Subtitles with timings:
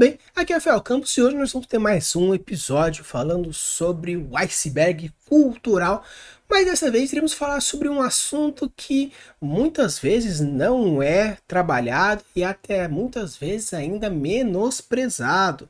[0.00, 0.18] bem?
[0.34, 4.34] Aqui é Rafael Campos e hoje nós vamos ter mais um episódio falando sobre o
[4.34, 6.02] iceberg cultural,
[6.48, 12.42] mas dessa vez iremos falar sobre um assunto que muitas vezes não é trabalhado e
[12.42, 15.68] até muitas vezes ainda menosprezado.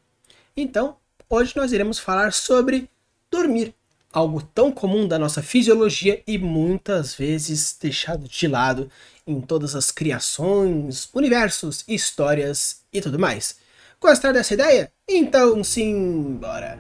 [0.57, 0.95] Então,
[1.29, 2.89] hoje nós iremos falar sobre
[3.33, 3.75] dormir,
[4.13, 8.89] algo tão comum da nossa fisiologia e muitas vezes deixado de lado
[9.27, 13.60] em todas as criações, universos, histórias e tudo mais.
[14.03, 14.91] Gostaram dessa ideia?
[15.07, 16.79] Então sim, bora!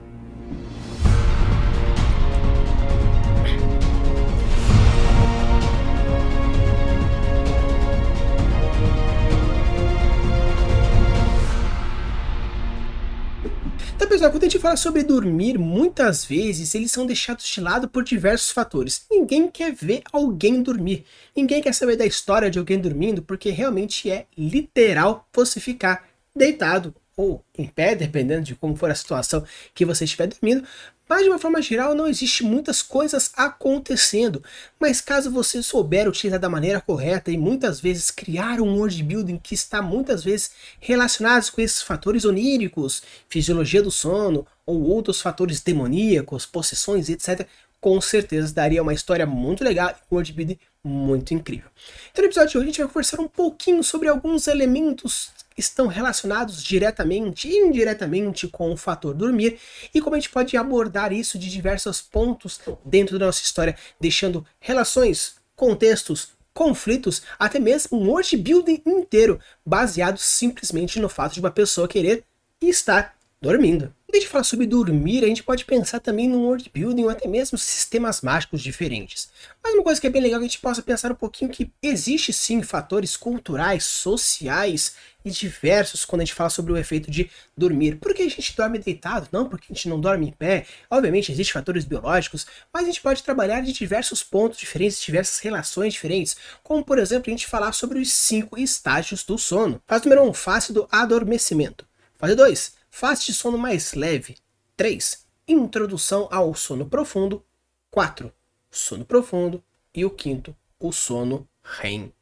[13.94, 17.86] Então, pessoal, quando a gente fala sobre dormir, muitas vezes eles são deixados de lado
[17.86, 19.04] por diversos fatores.
[19.10, 21.04] Ninguém quer ver alguém dormir.
[21.36, 26.94] Ninguém quer saber da história de alguém dormindo, porque realmente é literal você ficar deitado
[27.20, 30.66] ou em pé, dependendo de como for a situação que você estiver dormindo.
[31.06, 34.42] Mas de uma forma geral, não existe muitas coisas acontecendo.
[34.78, 39.36] Mas caso você souber utilizar da maneira correta e muitas vezes criar um world building
[39.36, 45.60] que está muitas vezes relacionado com esses fatores oníricos, fisiologia do sono ou outros fatores
[45.60, 47.46] demoníacos, possessões, etc.,
[47.80, 51.70] com certeza daria uma história muito legal e world building muito incrível.
[52.10, 55.86] Então no episódio de hoje a gente vai conversar um pouquinho sobre alguns elementos estão
[55.86, 59.58] relacionados diretamente e indiretamente com o fator dormir
[59.94, 64.44] e como a gente pode abordar isso de diversos pontos dentro da nossa história, deixando
[64.58, 71.50] relações, contextos, conflitos, até mesmo um world building inteiro baseado simplesmente no fato de uma
[71.50, 72.24] pessoa querer
[72.60, 73.94] estar dormindo.
[74.10, 77.10] Quando a gente fala sobre dormir, a gente pode pensar também no world building ou
[77.10, 79.30] até mesmo sistemas mágicos diferentes.
[79.62, 81.70] Mas uma coisa que é bem legal que a gente possa pensar um pouquinho que
[81.80, 87.30] existe sim fatores culturais, sociais e diversos quando a gente fala sobre o efeito de
[87.56, 87.98] dormir.
[88.00, 89.28] Por que a gente dorme deitado?
[89.30, 90.66] Não porque a gente não dorme em pé.
[90.90, 95.92] Obviamente existem fatores biológicos, mas a gente pode trabalhar de diversos pontos diferentes, diversas relações
[95.92, 99.80] diferentes, como por exemplo a gente falar sobre os cinco estágios do sono.
[99.86, 101.86] Fase número 1, um, fase do adormecimento.
[102.18, 104.36] Fase 2, Fase de sono mais leve.
[104.76, 105.26] 3.
[105.48, 107.44] Introdução ao sono profundo.
[107.90, 108.32] 4.
[108.70, 109.62] Sono profundo.
[109.94, 112.12] E o quinto, o sono REM.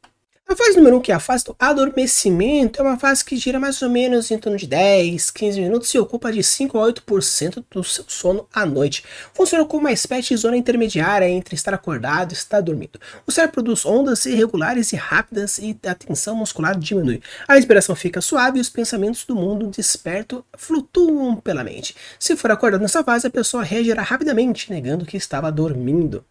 [0.51, 3.37] A fase número 1, um, que é a fase do adormecimento, é uma fase que
[3.37, 6.87] gira mais ou menos em torno de 10, 15 minutos e ocupa de 5 a
[6.91, 9.03] 8% do seu sono à noite.
[9.31, 12.99] Funciona como uma espécie de zona intermediária entre estar acordado e estar dormindo.
[13.27, 17.21] O cérebro produz ondas irregulares e rápidas e a tensão muscular diminui.
[17.47, 21.95] A respiração fica suave e os pensamentos do mundo desperto flutuam pela mente.
[22.17, 26.25] Se for acordado nessa fase, a pessoa reagirá rapidamente, negando que estava dormindo.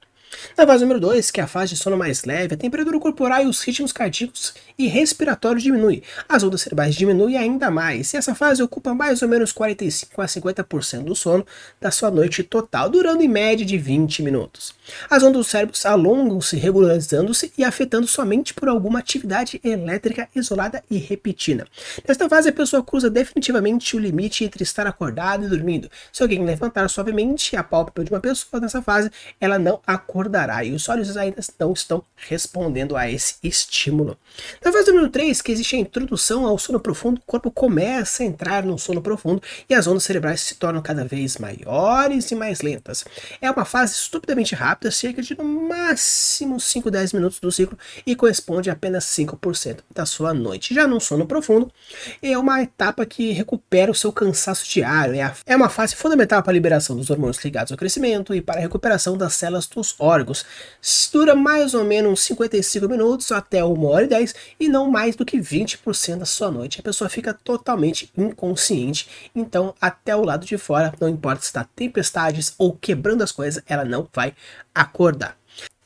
[0.57, 3.43] Na fase número 2, que é a fase de sono mais leve, a temperatura corporal
[3.43, 6.03] e os ritmos cardíacos e respiratórios diminuem.
[6.29, 10.27] As ondas cerebrais diminuem ainda mais, e essa fase ocupa mais ou menos 45 a
[10.27, 11.47] 50% do sono
[11.81, 14.75] da sua noite total, durando em média de 20 minutos.
[15.09, 20.99] As ondas do cérebro alongam-se, regularizando-se e afetando somente por alguma atividade elétrica isolada e
[20.99, 21.67] repetida.
[22.07, 25.91] Nesta fase, a pessoa cruza definitivamente o limite entre estar acordado e dormindo.
[26.13, 29.11] Se alguém levantar suavemente a pálpebra de uma pessoa nessa fase,
[29.41, 34.17] ela não acorda acordará e os olhos ainda não estão respondendo a esse estímulo.
[34.65, 38.27] Na fase número 3, que existe a introdução ao sono profundo, o corpo começa a
[38.27, 42.61] entrar no sono profundo e as ondas cerebrais se tornam cada vez maiores e mais
[42.61, 43.05] lentas.
[43.41, 48.15] É uma fase estupidamente rápida, cerca de no máximo 5 10 minutos do ciclo e
[48.15, 50.75] corresponde a apenas 5% da sua noite.
[50.75, 51.73] Já no sono profundo,
[52.23, 56.53] é uma etapa que recupera o seu cansaço diário, é, é uma fase fundamental para
[56.53, 60.18] a liberação dos hormônios ligados ao crescimento e para a recuperação das células dos órgãos
[60.19, 60.45] órgãos.
[61.13, 65.25] Dura mais ou menos 55 minutos até 1 hora e 10 e não mais do
[65.25, 66.81] que 20% da sua noite.
[66.81, 71.65] A pessoa fica totalmente inconsciente, então até o lado de fora, não importa se está
[71.65, 74.35] tempestades ou quebrando as coisas, ela não vai
[74.75, 75.37] acordar.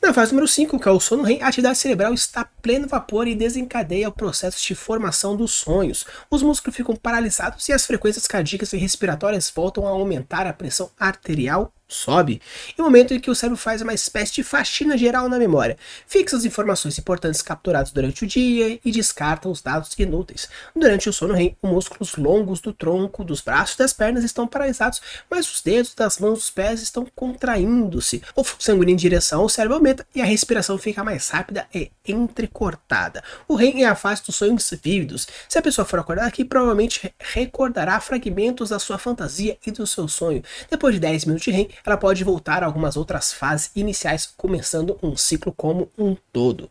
[0.03, 3.29] Na fase número 5, que é o sono REM, a atividade cerebral está pleno vapor
[3.29, 6.05] e desencadeia o processo de formação dos sonhos.
[6.29, 10.91] Os músculos ficam paralisados e as frequências cardíacas e respiratórias voltam a aumentar a pressão
[10.99, 12.41] arterial sobe,
[12.77, 15.77] e o momento em que o cérebro faz uma espécie de faxina geral na memória,
[16.07, 20.49] fixa as informações importantes capturadas durante o dia e descarta os dados inúteis.
[20.75, 24.47] Durante o sono REM, os músculos longos do tronco, dos braços e das pernas estão
[24.47, 25.01] paralisados,
[25.31, 28.23] mas os dedos das mãos e dos pés estão contraindo-se.
[28.35, 31.91] O fluxo sanguíneo em direção ao cérebro aumenta e a respiração fica mais rápida e
[32.07, 33.23] entrecortada.
[33.47, 35.27] O REM é a fase dos sonhos vívidos.
[35.49, 40.09] Se a pessoa for acordar aqui, provavelmente recordará fragmentos da sua fantasia e do seu
[40.09, 40.43] sonho.
[40.71, 44.99] Depois de 10 minutos de REM, ela pode voltar a algumas outras fases iniciais, começando
[45.03, 46.69] um ciclo como um todo.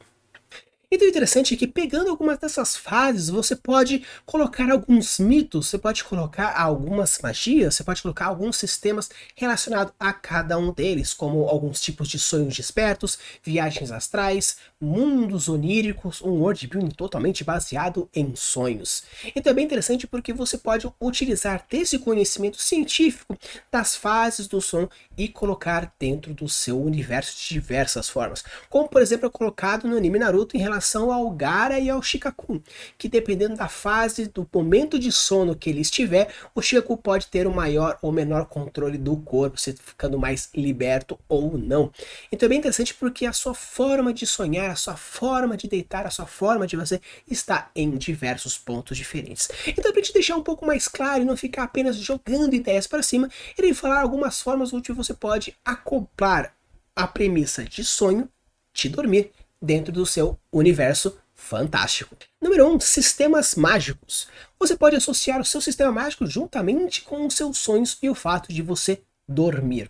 [0.93, 5.77] Então o interessante é que pegando algumas dessas fases, você pode colocar alguns mitos, você
[5.77, 11.47] pode colocar algumas magias, você pode colocar alguns sistemas relacionados a cada um deles, como
[11.47, 19.03] alguns tipos de sonhos despertos, viagens astrais, mundos oníricos, um worldbuilding totalmente baseado em sonhos.
[19.35, 23.37] Então é bem interessante porque você pode utilizar desse conhecimento científico
[23.71, 29.01] das fases do sono e colocar dentro do seu universo de diversas formas, como por
[29.01, 32.61] exemplo é colocado no anime Naruto em relação ao Gara e ao Shikaku,
[32.97, 37.45] que dependendo da fase, do momento de sono que ele estiver, o Shikaku pode ter
[37.45, 41.91] o maior ou menor controle do corpo, se ficando mais liberto ou não.
[42.31, 46.05] Então é bem interessante porque a sua forma de sonhar, a sua forma de deitar,
[46.05, 49.49] a sua forma de você está em diversos pontos diferentes.
[49.67, 53.03] Então para te deixar um pouco mais claro e não ficar apenas jogando ideias para
[53.03, 56.55] cima, irei falar algumas formas onde você pode acoplar
[56.95, 58.29] a premissa de sonho,
[58.73, 59.31] de dormir
[59.61, 62.15] dentro do seu universo fantástico.
[62.41, 62.75] Número 1.
[62.75, 64.27] Um, sistemas mágicos.
[64.59, 68.53] Você pode associar o seu sistema mágico juntamente com os seus sonhos e o fato
[68.53, 69.89] de você dormir.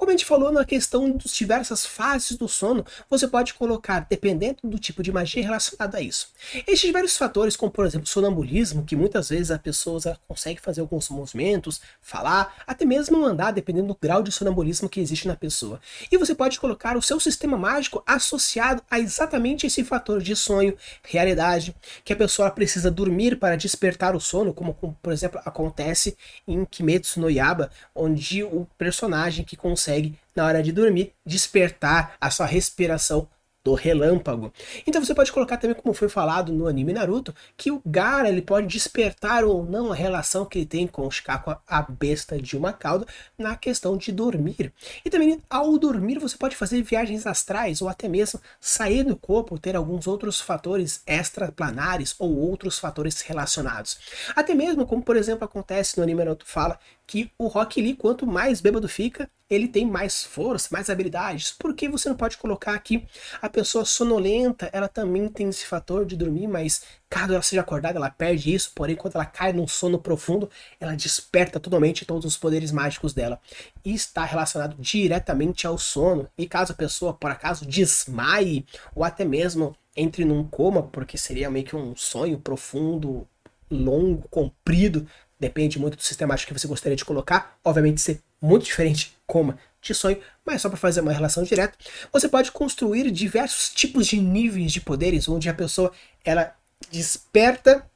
[0.00, 4.56] Como a gente falou na questão das diversas fases do sono, você pode colocar, dependendo
[4.64, 6.28] do tipo de magia relacionada a isso.
[6.66, 11.10] Existem diversos fatores, como por exemplo sonambulismo, que muitas vezes a pessoa consegue fazer alguns
[11.10, 15.78] movimentos, falar, até mesmo andar, dependendo do grau de sonambulismo que existe na pessoa.
[16.10, 20.74] E você pode colocar o seu sistema mágico associado a exatamente esse fator de sonho,
[21.04, 21.76] realidade,
[22.06, 26.16] que a pessoa precisa dormir para despertar o sono, como por exemplo acontece
[26.48, 32.14] em Kimetsu no Yaba, onde o personagem que consegue consegue, na hora de dormir, despertar
[32.20, 33.28] a sua respiração
[33.62, 34.50] do relâmpago.
[34.86, 38.40] Então você pode colocar também, como foi falado no anime Naruto, que o Gara ele
[38.40, 42.56] pode despertar ou não a relação que ele tem com o Shikaku, a besta de
[42.56, 43.06] uma cauda,
[43.36, 44.72] na questão de dormir.
[45.04, 49.58] E também, ao dormir, você pode fazer viagens astrais ou até mesmo sair do corpo,
[49.58, 53.98] ter alguns outros fatores extraplanares ou outros fatores relacionados.
[54.34, 56.78] Até mesmo, como por exemplo acontece no anime Naruto fala,
[57.10, 61.50] que o Rock Lee, quanto mais bêbado fica, ele tem mais força, mais habilidades.
[61.50, 63.04] Por que você não pode colocar aqui
[63.42, 64.70] a pessoa sonolenta?
[64.72, 68.70] Ela também tem esse fator de dormir, mas caso ela seja acordada, ela perde isso.
[68.76, 70.48] Porém, quando ela cai num sono profundo,
[70.78, 73.40] ela desperta totalmente todos os poderes mágicos dela.
[73.84, 76.28] E está relacionado diretamente ao sono.
[76.38, 78.64] E caso a pessoa, por acaso, desmaie,
[78.94, 83.26] ou até mesmo entre num coma, porque seria meio que um sonho profundo,
[83.68, 85.08] longo, comprido,
[85.40, 89.94] depende muito do sistemático que você gostaria de colocar, obviamente ser muito diferente coma de
[89.94, 91.76] sonho, mas só para fazer uma relação direta,
[92.12, 95.90] você pode construir diversos tipos de níveis de poderes onde a pessoa
[96.24, 96.54] ela
[96.90, 97.88] desperta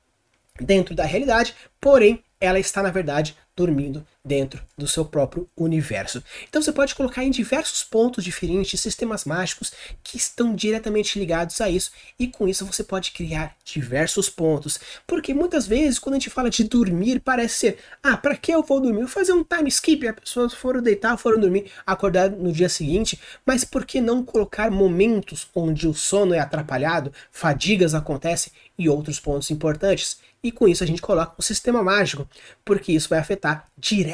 [0.59, 6.25] dentro da realidade, porém ela está na verdade dormindo dentro do seu próprio universo.
[6.49, 9.73] Então você pode colocar em diversos pontos diferentes sistemas mágicos
[10.03, 14.81] que estão diretamente ligados a isso e com isso você pode criar diversos pontos.
[15.07, 18.63] Porque muitas vezes quando a gente fala de dormir parece ser, ah, para que eu
[18.63, 19.01] vou dormir?
[19.01, 23.21] Vou fazer um time skip, as pessoas foram deitar, foram dormir, acordar no dia seguinte,
[23.45, 29.21] mas por que não colocar momentos onde o sono é atrapalhado, fadigas acontecem e outros
[29.21, 30.19] pontos importantes?
[30.43, 32.29] E com isso a gente coloca o sistema mágico,
[32.63, 34.14] porque isso vai afetar diretamente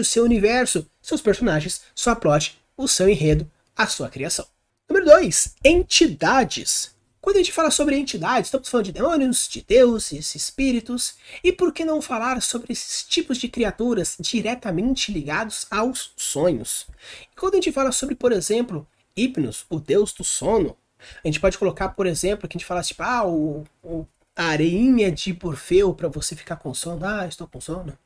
[0.00, 4.46] o seu universo, seus personagens, sua plot, o seu enredo, a sua criação.
[4.88, 5.56] Número 2.
[5.64, 6.92] Entidades.
[7.20, 11.72] Quando a gente fala sobre entidades, estamos falando de demônios, de deuses, espíritos, e por
[11.72, 16.86] que não falar sobre esses tipos de criaturas diretamente ligados aos sonhos?
[17.32, 18.86] E quando a gente fala sobre, por exemplo,
[19.16, 20.76] Hipnos, o deus do sono,
[21.22, 25.12] a gente pode colocar, por exemplo, que a gente fala tipo, ah, o, o areinha
[25.12, 27.04] de Morfeu para você ficar com sono.
[27.04, 27.96] Ah, estou com sono.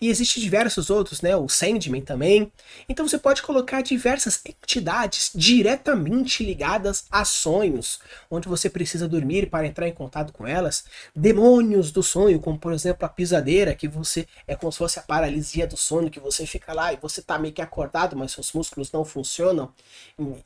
[0.00, 1.36] E existem diversos outros, né?
[1.36, 2.50] O Sandman também.
[2.88, 8.00] Então você pode colocar diversas entidades diretamente ligadas a sonhos,
[8.30, 10.84] onde você precisa dormir para entrar em contato com elas.
[11.14, 15.02] Demônios do sonho, como por exemplo a pisadeira, que você é como se fosse a
[15.02, 18.52] paralisia do sono, que você fica lá e você tá meio que acordado, mas seus
[18.52, 19.72] músculos não funcionam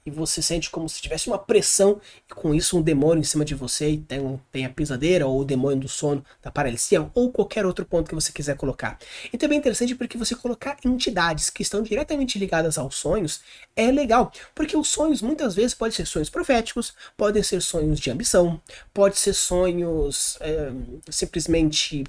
[0.05, 3.45] e você sente como se tivesse uma pressão e com isso um demônio em cima
[3.45, 7.31] de você e tem, tem a pisadeira ou o demônio do sono, da paralisia, ou
[7.33, 8.99] qualquer outro ponto que você quiser colocar.
[9.33, 13.41] E também é interessante porque você colocar entidades que estão diretamente ligadas aos sonhos
[13.77, 18.11] é legal, porque os sonhos muitas vezes podem ser sonhos proféticos, podem ser sonhos de
[18.11, 18.61] ambição,
[18.93, 20.71] pode ser sonhos é,
[21.11, 22.05] simplesmente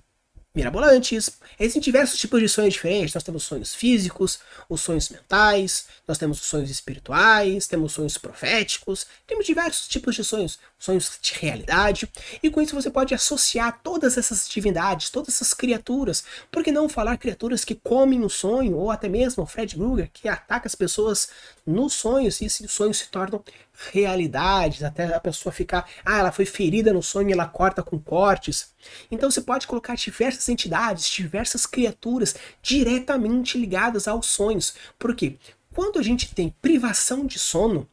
[0.53, 1.29] mirabolantes.
[1.59, 3.13] Existem diversos tipos de sonhos diferentes.
[3.13, 9.05] Nós temos sonhos físicos, os sonhos mentais, nós temos os sonhos espirituais, temos sonhos proféticos,
[9.27, 12.09] temos diversos tipos de sonhos, sonhos de realidade.
[12.41, 16.23] E com isso você pode associar todas essas divindades, todas essas criaturas.
[16.51, 20.09] Por que não falar criaturas que comem o sonho, ou até mesmo o Fred Krueger,
[20.11, 21.29] que ataca as pessoas
[21.65, 23.43] nos sonhos e esses sonhos se tornam
[23.91, 27.98] realidades, até a pessoa ficar, ah, ela foi ferida no sonho e ela corta com
[27.98, 28.74] cortes.
[29.09, 34.74] Então você pode colocar diversas entidades, diversas criaturas diretamente ligadas aos sonhos.
[34.98, 35.38] Por quê?
[35.74, 37.88] Quando a gente tem privação de sono,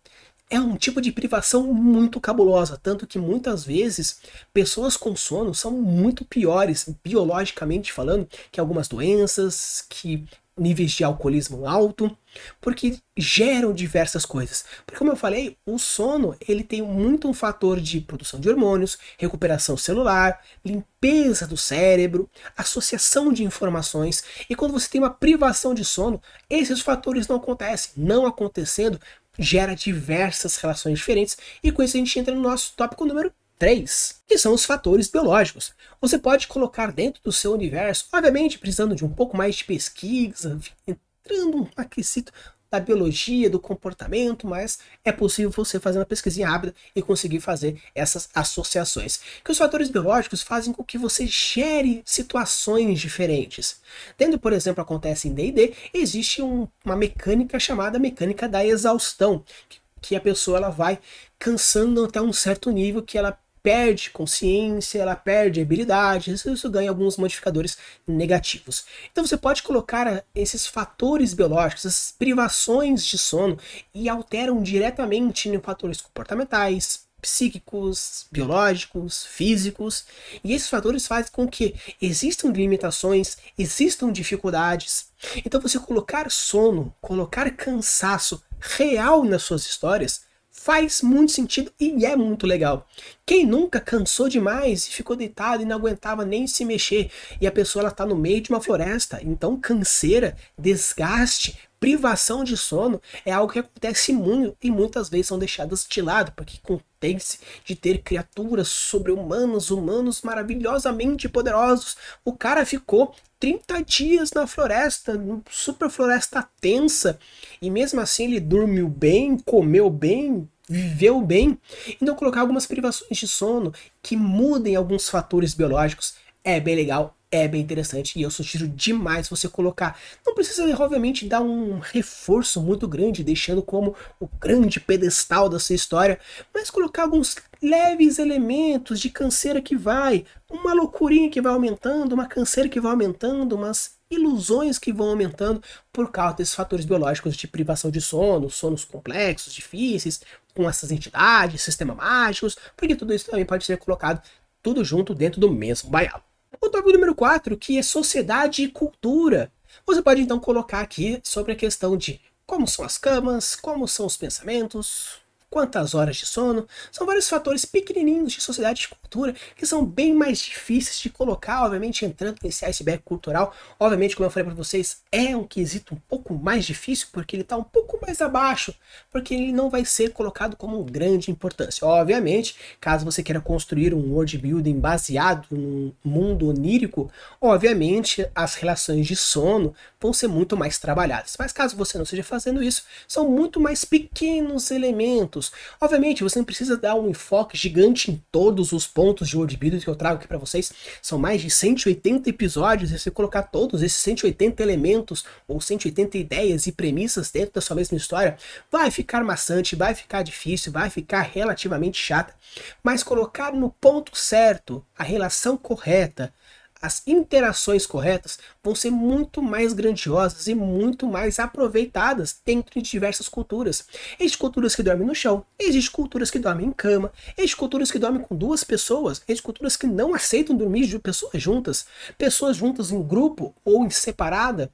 [0.49, 4.21] é um tipo de privação muito cabulosa, tanto que muitas vezes
[4.53, 10.25] pessoas com sono são muito piores, biologicamente falando, que algumas doenças, que
[10.59, 12.17] níveis de alcoolismo alto,
[12.61, 14.65] porque geram diversas coisas.
[14.85, 18.99] Porque como eu falei, o sono, ele tem muito um fator de produção de hormônios,
[19.19, 25.85] recuperação celular, limpeza do cérebro, associação de informações, e quando você tem uma privação de
[25.85, 27.93] sono, esses fatores não acontecem.
[27.97, 29.01] Não acontecendo,
[29.39, 34.23] gera diversas relações diferentes, e com isso a gente entra no nosso tópico número 3,
[34.27, 35.73] que são os fatores biológicos.
[36.01, 40.59] Você pode colocar dentro do seu universo, obviamente precisando de um pouco mais de pesquisa,
[40.87, 42.33] entrando um aquecito
[42.71, 47.81] da biologia, do comportamento, mas é possível você fazer uma pesquisinha rápida e conseguir fazer
[47.95, 49.21] essas associações.
[49.45, 53.81] Que os fatores biológicos fazem com que você gere situações diferentes.
[54.19, 59.81] Dentro, por exemplo, acontece em D&D, existe um, uma mecânica chamada mecânica da exaustão, que,
[60.03, 60.99] que a pessoa ela vai
[61.39, 67.17] cansando até um certo nível que ela perde consciência, ela perde habilidades, isso ganha alguns
[67.17, 68.85] modificadores negativos.
[69.11, 73.59] Então você pode colocar esses fatores biológicos, essas privações de sono
[73.93, 80.05] e alteram diretamente em fatores comportamentais, psíquicos, biológicos, físicos,
[80.45, 85.09] e esses fatores fazem com que existam limitações, existam dificuldades.
[85.45, 90.26] Então você colocar sono, colocar cansaço real nas suas histórias
[90.67, 92.89] faz muito sentido e é muito legal.
[93.25, 97.09] Quem nunca cansou demais e ficou deitado e não aguentava nem se mexer
[97.41, 102.57] e a pessoa ela tá no meio de uma floresta, então canseira, desgaste, privação de
[102.57, 107.39] sono é algo que acontece muito e muitas vezes são deixadas de lado, porque contém-se
[107.65, 111.97] de ter criaturas sobre-humanos, humanos maravilhosamente poderosos.
[112.25, 115.13] O cara ficou 30 dias na floresta,
[115.49, 117.21] super floresta tensa,
[117.63, 121.59] e mesmo assim ele dormiu bem, comeu bem, viveu bem,
[122.01, 127.49] então colocar algumas privações de sono que mudem alguns fatores biológicos é bem legal, é
[127.49, 129.99] bem interessante e eu sugiro demais você colocar.
[130.25, 135.75] Não precisa, obviamente, dar um reforço muito grande, deixando como o grande pedestal da sua
[135.75, 136.21] história,
[136.55, 142.27] mas colocar alguns leves elementos de canseira que vai, uma loucurinha que vai aumentando, uma
[142.27, 147.47] canseira que vai aumentando, umas ilusões que vão aumentando por causa desses fatores biológicos de
[147.47, 150.21] privação de sono, sonos complexos, difíceis,
[150.55, 154.23] com essas entidades, sistemas mágicos, porque tudo isso também pode ser colocado
[154.63, 156.23] tudo junto dentro do mesmo baialo.
[156.61, 159.53] O tópico número 4, que é sociedade e cultura.
[159.85, 164.07] Você pode então colocar aqui sobre a questão de como são as camas, como são
[164.07, 169.65] os pensamentos, quantas horas de sono, são vários fatores pequenininhos de sociedade e cultura que
[169.65, 173.55] são bem mais difíceis de colocar, obviamente entrando nesse iceberg cultural.
[173.79, 177.43] Obviamente, como eu falei para vocês, é um quesito um pouco mais difícil porque ele
[177.43, 178.75] está um pouco mais abaixo,
[179.11, 181.87] porque ele não vai ser colocado como grande importância.
[181.87, 187.11] Obviamente, caso você queira construir um world building baseado num mundo onírico,
[187.41, 191.35] obviamente as relações de sono vão ser muito mais trabalhadas.
[191.39, 195.53] Mas caso você não esteja fazendo isso, são muito mais pequenos elementos pontos.
[195.81, 199.81] Obviamente, você não precisa dar um enfoque gigante em todos os pontos de world building
[199.81, 200.73] que eu trago aqui para vocês.
[201.03, 206.67] São mais de 180 episódios, e você colocar todos esses 180 elementos ou 180 ideias
[206.67, 208.37] e premissas dentro da sua mesma história,
[208.71, 212.35] vai ficar maçante, vai ficar difícil, vai ficar relativamente chata.
[212.83, 216.33] Mas colocar no ponto certo, a relação correta,
[216.81, 223.29] as interações corretas vão ser muito mais grandiosas e muito mais aproveitadas dentro de diversas
[223.29, 223.87] culturas.
[224.19, 227.99] Existem culturas que dormem no chão, existem culturas que dormem em cama, existem culturas que
[227.99, 231.87] dormem com duas pessoas, existem culturas que não aceitam dormir de pessoas juntas,
[232.19, 234.71] pessoas juntas em grupo ou em separada,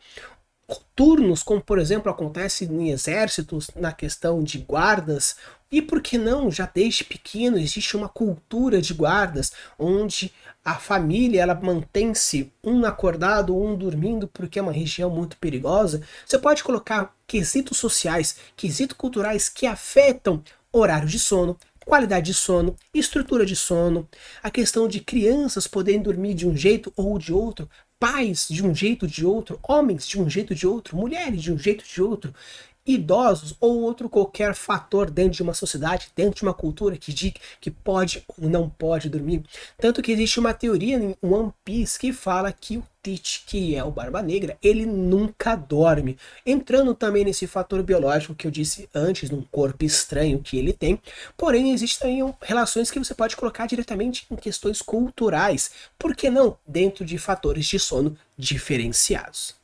[0.94, 5.36] turnos, como por exemplo acontece em exércitos, na questão de guardas,
[5.70, 10.30] e por que não, já desde pequeno existe uma cultura de guardas, onde
[10.62, 16.02] a família ela mantém-se um acordado, um dormindo, porque é uma região muito perigosa.
[16.26, 22.76] Você pode colocar quesitos sociais, quesitos culturais que afetam horário de sono, qualidade de sono,
[22.94, 24.08] estrutura de sono,
[24.42, 27.68] a questão de crianças poderem dormir de um jeito ou de outro,
[28.02, 31.56] pais de um jeito de outro, homens de um jeito de outro, mulheres de um
[31.56, 32.34] jeito de outro.
[32.86, 37.32] Idosos ou outro qualquer fator dentro de uma sociedade, dentro de uma cultura que diz
[37.60, 39.44] que pode ou não pode dormir.
[39.78, 43.82] Tanto que existe uma teoria em One Piece que fala que o Teach, que é
[43.82, 46.16] o Barba Negra, ele nunca dorme.
[46.46, 51.00] Entrando também nesse fator biológico que eu disse antes, num corpo estranho que ele tem.
[51.36, 55.72] Porém, existem relações que você pode colocar diretamente em questões culturais.
[55.98, 56.56] Por que não?
[56.64, 59.61] Dentro de fatores de sono diferenciados.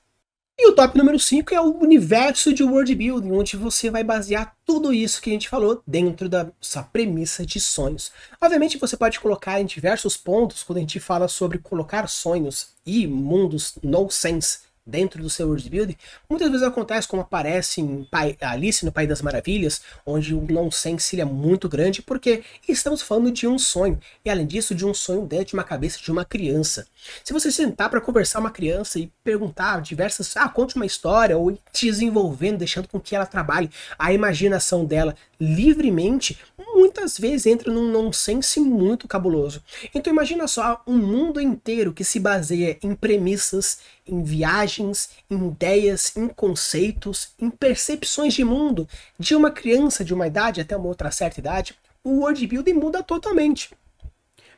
[0.60, 4.56] E o top número 5 é o universo de world building, onde você vai basear
[4.66, 8.10] tudo isso que a gente falou dentro da sua premissa de sonhos.
[8.40, 13.06] Obviamente você pode colocar em diversos pontos quando a gente fala sobre colocar sonhos e
[13.06, 15.96] mundos no sense dentro do seu world building,
[16.28, 18.08] muitas vezes acontece como aparece em
[18.40, 23.46] Alice no País das Maravilhas, onde o nonsense é muito grande, porque estamos falando de
[23.46, 26.86] um sonho, e além disso, de um sonho dentro de uma cabeça de uma criança.
[27.22, 31.56] Se você sentar para conversar uma criança e perguntar diversas, ah, conte uma história, ou
[31.72, 36.38] desenvolvendo, deixando com que ela trabalhe a imaginação dela livremente,
[36.74, 39.62] muitas vezes entra num nonsense muito cabuloso.
[39.94, 43.78] Então imagina só um mundo inteiro que se baseia em premissas,
[44.08, 48.88] em viagens, em ideias, em conceitos, em percepções de mundo
[49.18, 53.02] de uma criança de uma idade até uma outra certa idade, o world building muda
[53.02, 53.70] totalmente.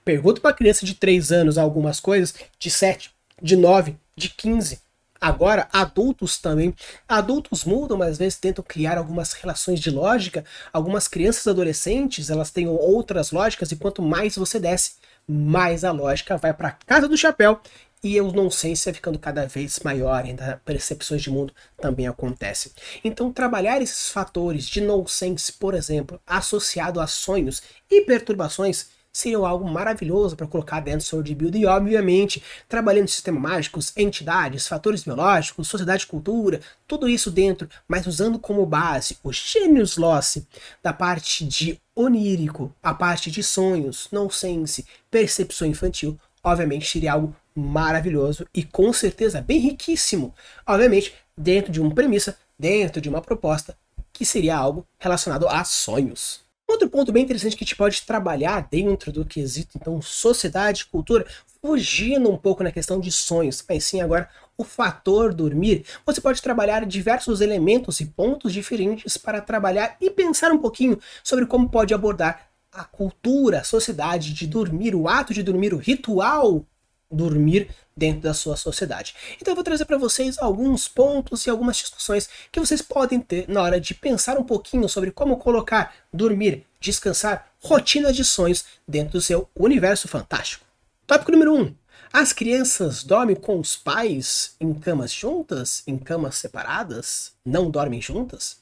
[0.05, 3.11] Pergunta para criança de 3 anos algumas coisas, de 7,
[3.43, 4.81] de 9, de 15.
[5.21, 6.75] Agora, adultos também.
[7.07, 10.45] Adultos mudam, mas às vezes tentam criar algumas relações de lógica.
[10.73, 14.93] Algumas crianças adolescentes, elas têm outras lógicas, e quanto mais você desce,
[15.29, 17.61] mais a lógica vai para casa do chapéu
[18.03, 22.73] e o nonsense é ficando cada vez maior, ainda percepções de mundo também acontecem.
[23.05, 29.69] Então, trabalhar esses fatores de nonsense, por exemplo, associado a sonhos e perturbações, seria algo
[29.69, 35.69] maravilhoso para colocar dentro do Sword Build e, obviamente, trabalhando sistemas mágicos, entidades, fatores biológicos,
[35.69, 40.43] sociedade e cultura, tudo isso dentro, mas usando como base o Genius Loss
[40.83, 48.47] da parte de onírico, a parte de sonhos, nonsense, percepção infantil, obviamente seria algo maravilhoso
[48.55, 50.35] e com certeza bem riquíssimo.
[50.67, 53.77] Obviamente, dentro de uma premissa, dentro de uma proposta
[54.13, 56.41] que seria algo relacionado a sonhos.
[56.69, 61.27] Outro ponto bem interessante que a gente pode trabalhar dentro do quesito, então, sociedade, cultura,
[61.61, 66.41] fugindo um pouco na questão de sonhos, mas sim agora o fator dormir, você pode
[66.41, 71.95] trabalhar diversos elementos e pontos diferentes para trabalhar e pensar um pouquinho sobre como pode
[71.95, 76.65] abordar a cultura, a sociedade de dormir, o ato de dormir, o ritual
[77.11, 79.15] dormir dentro da sua sociedade.
[79.41, 83.49] Então eu vou trazer para vocês alguns pontos e algumas discussões que vocês podem ter
[83.49, 89.13] na hora de pensar um pouquinho sobre como colocar dormir, descansar, rotina de sonhos dentro
[89.13, 90.65] do seu universo fantástico.
[91.07, 91.61] Tópico número 1.
[91.61, 91.75] Um,
[92.13, 98.59] as crianças dormem com os pais em camas juntas, em camas separadas, não dormem juntas?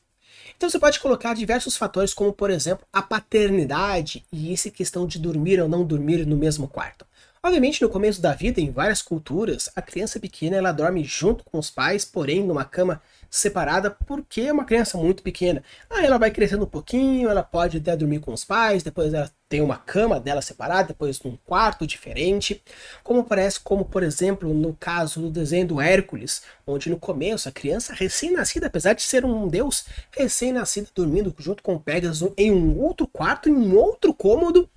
[0.56, 5.18] Então você pode colocar diversos fatores, como por exemplo a paternidade e essa questão de
[5.18, 7.06] dormir ou não dormir no mesmo quarto.
[7.42, 11.58] Obviamente, no começo da vida, em várias culturas, a criança pequena ela dorme junto com
[11.58, 15.62] os pais, porém numa cama separada, porque é uma criança muito pequena.
[15.88, 19.30] Aí ela vai crescendo um pouquinho, ela pode até dormir com os pais, depois ela
[19.48, 22.62] tem uma cama dela separada, depois num quarto diferente.
[23.04, 27.52] Como parece, como por exemplo no caso do desenho do Hércules, onde no começo a
[27.52, 32.78] criança recém-nascida, apesar de ser um deus, recém-nascida dormindo junto com o Pegasus em um
[32.80, 34.68] outro quarto, em um outro cômodo,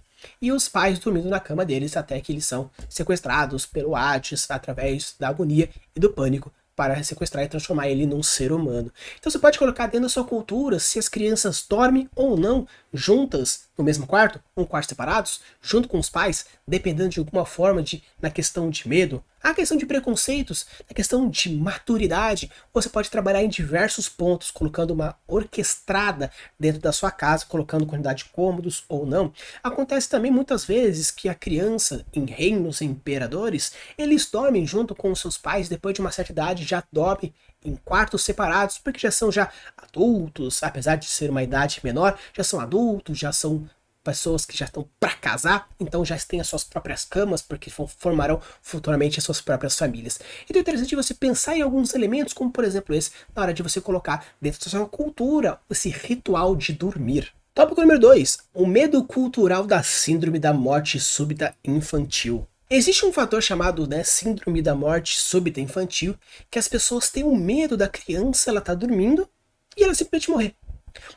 [0.42, 5.16] e os pais dormindo na cama deles até que eles são sequestrados pelo Hades através
[5.20, 8.92] da agonia e do pânico para sequestrar e transformar ele num ser humano.
[9.20, 13.66] Então você pode colocar dentro da sua cultura se as crianças dormem ou não juntas
[13.78, 18.04] no mesmo quarto, um quarto separados, junto com os pais, dependendo de alguma forma de
[18.22, 23.44] na questão de medo, a questão de preconceitos, a questão de maturidade, você pode trabalhar
[23.44, 29.06] em diversos pontos, colocando uma orquestrada dentro da sua casa, colocando quantidade de cômodos ou
[29.06, 29.34] não.
[29.64, 35.38] Acontece também muitas vezes que a criança, em reinos imperadores, eles dormem junto com seus
[35.38, 39.52] pais, depois de uma certa idade já dormem em quartos separados, porque já são já
[39.78, 43.68] adultos, apesar de ser uma idade menor, já são adultos, já são
[44.04, 48.42] pessoas que já estão para casar, então já têm as suas próprias camas, porque formarão
[48.62, 50.20] futuramente as suas própriras famílias.
[50.46, 53.64] Então é interessante você pensar em alguns elementos, como por exemplo esse, na hora de
[53.64, 57.32] você colocar dentro da sua cultura esse ritual de dormir.
[57.54, 62.48] Tópico número 2: o medo cultural da síndrome da morte súbita infantil.
[62.70, 66.16] Existe um fator chamado né, síndrome da morte súbita infantil,
[66.50, 69.28] que as pessoas têm o medo da criança, ela tá dormindo
[69.76, 70.56] e ela simplesmente morrer.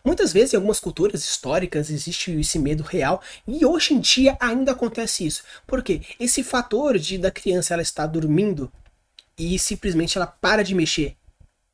[0.05, 4.73] Muitas vezes em algumas culturas históricas existe esse medo real e hoje em dia ainda
[4.73, 5.43] acontece isso.
[5.67, 8.73] Porque esse fator de da criança ela estar dormindo
[9.39, 11.17] e simplesmente ela para de mexer.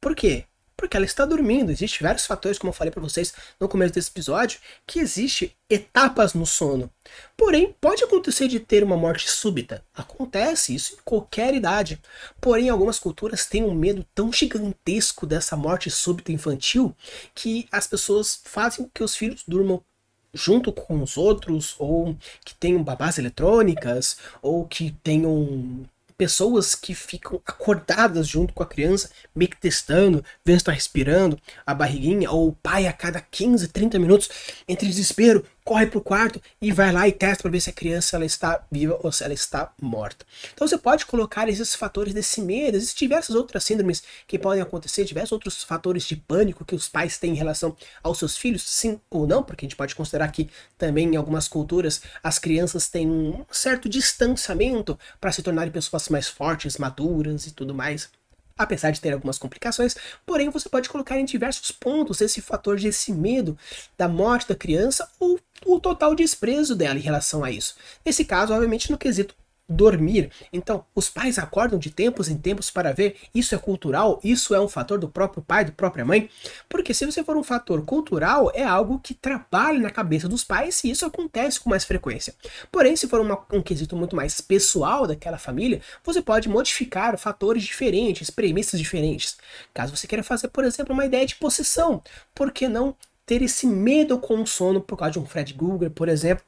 [0.00, 0.44] Por quê?
[0.80, 1.70] Porque ela está dormindo.
[1.70, 6.32] Existem vários fatores, como eu falei para vocês no começo desse episódio, que existe etapas
[6.32, 6.90] no sono.
[7.36, 9.84] Porém, pode acontecer de ter uma morte súbita.
[9.94, 12.00] Acontece isso em qualquer idade.
[12.40, 16.96] Porém, algumas culturas têm um medo tão gigantesco dessa morte súbita infantil
[17.34, 19.84] que as pessoas fazem que os filhos durmam
[20.32, 25.84] junto com os outros, ou que tenham babás eletrônicas, ou que tenham
[26.20, 31.40] pessoas que ficam acordadas junto com a criança, meio que testando, vendo se está respirando,
[31.64, 34.28] a barriguinha, ou o pai a cada 15, 30 minutos,
[34.68, 38.16] entre desespero, corre pro quarto e vai lá e testa para ver se a criança
[38.16, 40.24] ela está viva ou se ela está morta.
[40.52, 45.04] Então você pode colocar esses fatores desse medo, existem diversas outras síndromes que podem acontecer,
[45.04, 49.00] diversos outros fatores de pânico que os pais têm em relação aos seus filhos, sim
[49.10, 53.08] ou não, porque a gente pode considerar que também em algumas culturas as crianças têm
[53.08, 58.08] um certo distanciamento para se tornarem pessoas mais fortes, maduras e tudo mais
[58.56, 62.88] apesar de ter algumas complicações, porém você pode colocar em diversos pontos esse fator de
[62.88, 63.56] esse medo
[63.96, 67.74] da morte da criança ou o total desprezo dela em relação a isso.
[68.04, 69.34] Nesse caso, obviamente, no quesito
[69.70, 70.30] dormir.
[70.52, 74.60] Então, os pais acordam de tempos em tempos para ver, isso é cultural, isso é
[74.60, 76.28] um fator do próprio pai, da própria mãe,
[76.68, 80.82] porque se você for um fator cultural, é algo que trabalha na cabeça dos pais
[80.82, 82.34] e isso acontece com mais frequência.
[82.72, 87.62] Porém, se for uma, um quesito muito mais pessoal daquela família, você pode modificar fatores
[87.62, 89.36] diferentes, premissas diferentes.
[89.72, 92.02] Caso você queira fazer, por exemplo, uma ideia de possessão,
[92.34, 92.96] por que não
[93.30, 96.44] ter esse medo com o sono por causa de um Fred Krueger, por exemplo,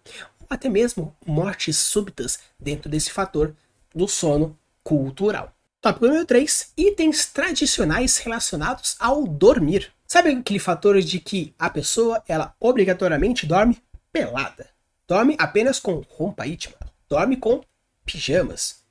[0.53, 3.55] até mesmo mortes súbitas dentro desse fator
[3.95, 5.55] do sono cultural.
[5.81, 9.93] Tópico número 3: itens tradicionais relacionados ao dormir.
[10.07, 14.69] Sabe aquele fator de que a pessoa ela obrigatoriamente dorme pelada?
[15.09, 16.77] Dorme apenas com roupa íntima,
[17.09, 17.63] dorme com
[18.05, 18.83] pijamas.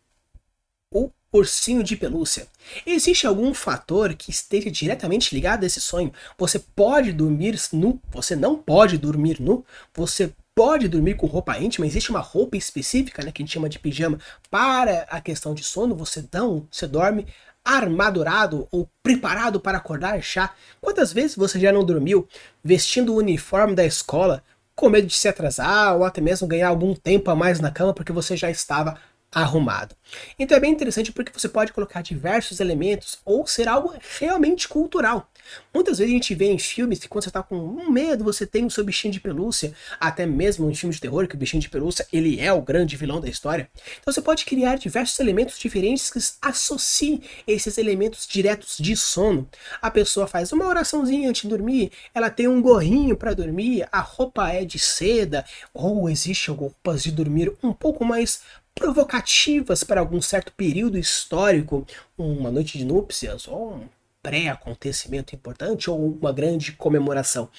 [0.93, 2.47] O ursinho de pelúcia.
[2.85, 6.11] Existe algum fator que esteja diretamente ligado a esse sonho?
[6.37, 11.85] Você pode dormir nu, você não pode dormir nu, você pode dormir com roupa íntima,
[11.85, 15.63] existe uma roupa específica, né, que a gente chama de pijama, para a questão de
[15.63, 17.25] sono, você não, você dorme
[17.63, 20.51] armadurado ou preparado para acordar já.
[20.79, 22.27] Quantas vezes você já não dormiu
[22.63, 24.43] vestindo o uniforme da escola,
[24.75, 27.93] com medo de se atrasar ou até mesmo ganhar algum tempo a mais na cama
[27.93, 28.97] porque você já estava
[29.31, 29.95] arrumado.
[30.37, 35.29] Então é bem interessante porque você pode colocar diversos elementos ou ser algo realmente cultural.
[35.73, 38.45] Muitas vezes a gente vê em filmes que quando você está com um medo, você
[38.45, 41.61] tem o seu bichinho de pelúcia, até mesmo em filmes de terror, que o bichinho
[41.61, 43.69] de pelúcia ele é o grande vilão da história.
[43.99, 49.47] Então você pode criar diversos elementos diferentes que associem esses elementos diretos de sono.
[49.81, 53.99] A pessoa faz uma oraçãozinha antes de dormir, ela tem um gorrinho para dormir, a
[53.99, 58.41] roupa é de seda, ou existe roupas de dormir um pouco mais
[58.75, 61.85] provocativas para algum certo período histórico,
[62.17, 67.49] uma noite de núpcias ou um pré-acontecimento importante ou uma grande comemoração.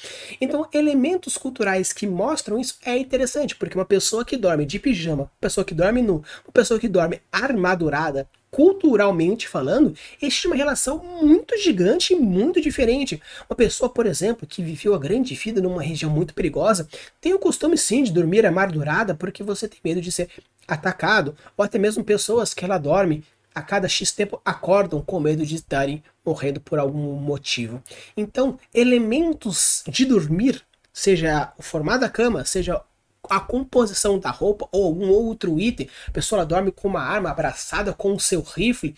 [0.40, 5.24] Então, elementos culturais que mostram isso é interessante, porque uma pessoa que dorme de pijama,
[5.24, 10.98] uma pessoa que dorme nu, uma pessoa que dorme armadurada, culturalmente falando, existe uma relação
[10.98, 13.20] muito gigante e muito diferente.
[13.48, 16.86] Uma pessoa, por exemplo, que viveu a grande vida numa região muito perigosa,
[17.18, 20.28] tem o costume sim de dormir armadurada porque você tem medo de ser
[20.68, 25.44] atacado, ou até mesmo pessoas que ela dorme a cada X tempo acordam com medo
[25.44, 27.82] de estarem morrendo por algum motivo.
[28.16, 30.62] Então, elementos de dormir,
[30.92, 32.80] seja o formato da cama, seja
[33.28, 37.92] a composição da roupa ou algum outro item, a pessoa dorme com uma arma abraçada
[37.92, 38.94] com o seu rifle,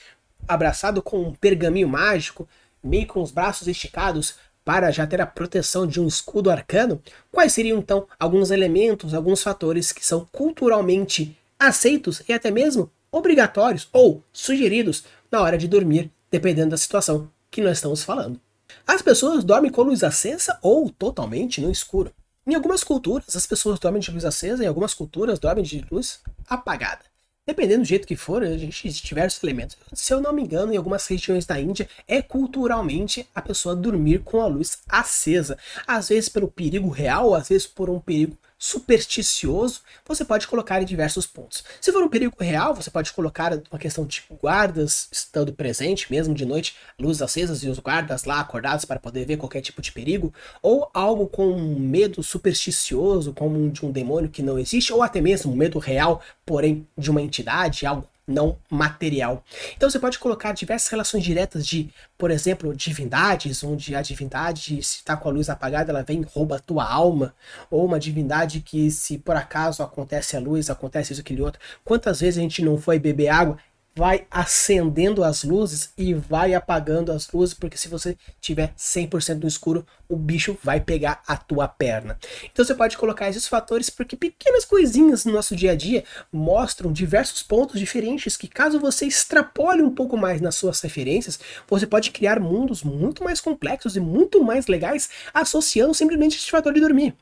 [0.49, 2.49] abraçado com um pergaminho mágico,
[2.83, 7.53] meio com os braços esticados para já ter a proteção de um escudo arcano, quais
[7.53, 14.24] seriam então alguns elementos, alguns fatores que são culturalmente aceitos e até mesmo obrigatórios ou
[14.33, 18.40] sugeridos na hora de dormir, dependendo da situação que nós estamos falando.
[18.85, 22.12] As pessoas dormem com luz acesa ou totalmente no escuro.
[22.44, 26.20] Em algumas culturas, as pessoas dormem de luz acesa, em algumas culturas dormem de luz
[26.48, 27.05] apagada.
[27.46, 29.77] Dependendo do jeito que for, a gente diversos elementos.
[29.92, 34.20] Se eu não me engano, em algumas regiões da Índia, é culturalmente a pessoa dormir
[34.24, 35.57] com a luz acesa.
[35.87, 40.87] Às vezes pelo perigo real, às vezes por um perigo supersticioso, você pode colocar em
[40.87, 41.62] diversos pontos.
[41.83, 46.35] Se for um perigo real, você pode colocar uma questão de guardas estando presente, mesmo
[46.35, 49.92] de noite, luzes acesas e os guardas lá acordados para poder ver qualquer tipo de
[49.92, 55.03] perigo, ou algo com um medo supersticioso, como de um demônio que não existe, ou
[55.03, 59.45] até mesmo um medo real, porém de uma entidade, algo não material.
[59.77, 64.99] Então você pode colocar diversas relações diretas de, por exemplo, divindades, onde a divindade, se
[64.99, 67.35] está com a luz apagada, ela vem e rouba a tua alma,
[67.71, 71.61] ou uma divindade que, se por acaso acontece a luz, acontece isso, aquele outro.
[71.85, 73.59] Quantas vezes a gente não foi beber água
[73.95, 79.49] vai acendendo as luzes e vai apagando as luzes, porque se você tiver 100% no
[79.49, 82.19] escuro, o bicho vai pegar a tua perna.
[82.51, 86.93] Então você pode colocar esses fatores porque pequenas coisinhas no nosso dia a dia mostram
[86.93, 92.11] diversos pontos diferentes que caso você extrapole um pouco mais nas suas referências, você pode
[92.11, 97.15] criar mundos muito mais complexos e muito mais legais associando simplesmente esse fator de dormir.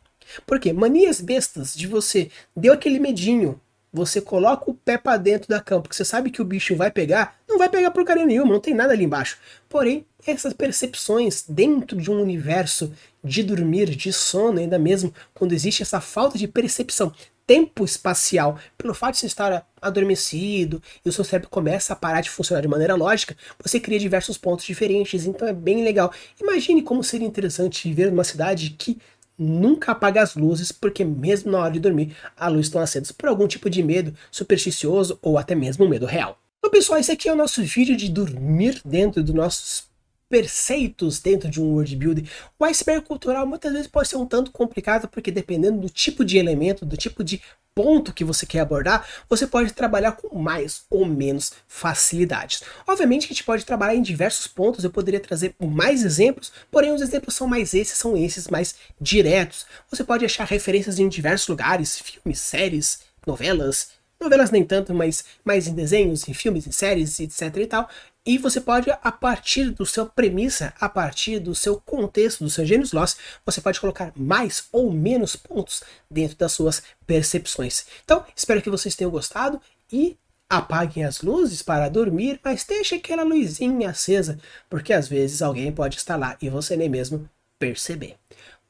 [0.47, 3.61] Porque manias bestas de você deu aquele medinho,
[3.93, 6.91] você coloca o pé para dentro da cama, porque você sabe que o bicho vai
[6.91, 9.37] pegar, não vai pegar porcaria nenhuma, não tem nada ali embaixo.
[9.69, 15.83] Porém, essas percepções dentro de um universo de dormir, de sono, ainda mesmo quando existe
[15.83, 17.13] essa falta de percepção
[17.47, 22.21] tempo espacial, pelo fato de você estar adormecido e o seu cérebro começa a parar
[22.21, 26.13] de funcionar de maneira lógica, você cria diversos pontos diferentes, então é bem legal.
[26.41, 28.99] Imagine como seria interessante viver numa cidade que
[29.43, 33.29] nunca apaga as luzes, porque mesmo na hora de dormir, a luz estão acesas por
[33.29, 36.39] algum tipo de medo supersticioso ou até mesmo um medo real.
[36.59, 39.92] Então, pessoal, esse aqui é o nosso vídeo de dormir dentro dos nossos
[40.33, 42.27] preceitos dentro de um world building.
[42.59, 46.39] O iceberg cultural muitas vezes pode ser um tanto complicado, porque dependendo do tipo de
[46.39, 47.43] elemento, do tipo de
[47.75, 52.63] ponto que você quer abordar, você pode trabalhar com mais ou menos facilidades.
[52.89, 56.95] Obviamente que a gente pode trabalhar em diversos pontos, eu poderia trazer mais exemplos, porém
[56.95, 59.67] os exemplos são mais esses, são esses mais diretos.
[59.91, 65.67] Você pode achar referências em diversos lugares, filmes, séries, novelas, novelas nem tanto, mas mais
[65.67, 67.89] em desenhos, em filmes, em séries, etc e tal.
[68.25, 72.65] E você pode, a partir do seu premissa, a partir do seu contexto, do seu
[72.65, 77.85] gênios loss, você pode colocar mais ou menos pontos dentro das suas percepções.
[78.05, 79.61] Então, espero que vocês tenham gostado
[79.93, 80.17] e
[80.49, 84.39] apaguem as luzes para dormir, mas deixe aquela luzinha acesa,
[84.71, 88.17] porque às vezes alguém pode estar lá e você nem mesmo perceber.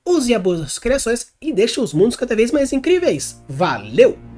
[0.05, 3.43] Use e abuse criações e deixe os mundos cada vez mais incríveis.
[3.49, 4.32] Valeu!